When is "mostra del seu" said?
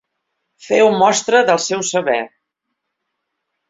1.03-1.87